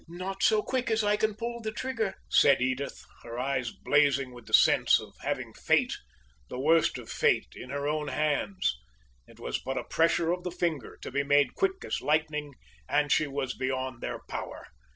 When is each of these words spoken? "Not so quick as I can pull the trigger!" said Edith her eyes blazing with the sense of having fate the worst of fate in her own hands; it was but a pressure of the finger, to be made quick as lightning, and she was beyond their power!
"Not 0.07 0.41
so 0.41 0.63
quick 0.63 0.89
as 0.89 1.03
I 1.03 1.15
can 1.15 1.35
pull 1.35 1.61
the 1.61 1.71
trigger!" 1.71 2.15
said 2.27 2.59
Edith 2.59 3.05
her 3.21 3.37
eyes 3.37 3.69
blazing 3.69 4.33
with 4.33 4.47
the 4.47 4.51
sense 4.53 4.99
of 4.99 5.13
having 5.21 5.53
fate 5.53 5.93
the 6.49 6.57
worst 6.59 6.97
of 6.97 7.07
fate 7.07 7.49
in 7.55 7.69
her 7.69 7.87
own 7.87 8.07
hands; 8.07 8.79
it 9.27 9.39
was 9.39 9.59
but 9.59 9.77
a 9.77 9.83
pressure 9.83 10.31
of 10.31 10.41
the 10.43 10.49
finger, 10.49 10.97
to 11.03 11.11
be 11.11 11.21
made 11.21 11.53
quick 11.53 11.85
as 11.85 12.01
lightning, 12.01 12.55
and 12.89 13.11
she 13.11 13.27
was 13.27 13.53
beyond 13.53 14.01
their 14.01 14.17
power! 14.27 14.69